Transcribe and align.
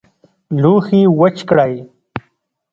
لوښي 0.61 1.01
وچ 1.19 1.35
کړئ 1.49 1.73